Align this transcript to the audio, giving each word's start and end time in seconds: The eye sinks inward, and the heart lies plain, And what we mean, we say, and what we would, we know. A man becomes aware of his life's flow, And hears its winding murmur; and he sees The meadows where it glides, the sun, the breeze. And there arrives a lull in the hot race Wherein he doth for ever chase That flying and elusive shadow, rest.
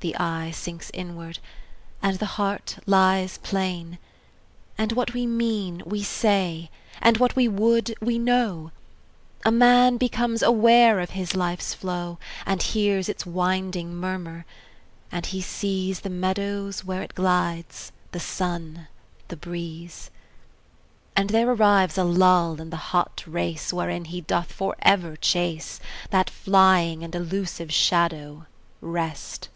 The 0.00 0.14
eye 0.16 0.52
sinks 0.52 0.92
inward, 0.94 1.40
and 2.00 2.20
the 2.20 2.24
heart 2.38 2.78
lies 2.86 3.38
plain, 3.38 3.98
And 4.78 4.92
what 4.92 5.12
we 5.12 5.26
mean, 5.26 5.82
we 5.84 6.04
say, 6.04 6.70
and 7.02 7.16
what 7.18 7.34
we 7.34 7.48
would, 7.48 7.96
we 8.00 8.16
know. 8.16 8.70
A 9.44 9.50
man 9.50 9.96
becomes 9.96 10.40
aware 10.40 11.00
of 11.00 11.10
his 11.18 11.34
life's 11.34 11.74
flow, 11.74 12.20
And 12.46 12.62
hears 12.62 13.08
its 13.08 13.26
winding 13.26 13.92
murmur; 13.92 14.46
and 15.10 15.26
he 15.26 15.40
sees 15.40 16.02
The 16.02 16.10
meadows 16.10 16.84
where 16.84 17.02
it 17.02 17.16
glides, 17.16 17.90
the 18.12 18.20
sun, 18.20 18.86
the 19.26 19.36
breeze. 19.36 20.12
And 21.16 21.30
there 21.30 21.50
arrives 21.50 21.98
a 21.98 22.04
lull 22.04 22.60
in 22.60 22.70
the 22.70 22.76
hot 22.94 23.24
race 23.26 23.72
Wherein 23.72 24.04
he 24.04 24.20
doth 24.20 24.52
for 24.52 24.76
ever 24.80 25.16
chase 25.16 25.80
That 26.10 26.30
flying 26.30 27.02
and 27.02 27.12
elusive 27.16 27.72
shadow, 27.74 28.46
rest. 28.80 29.48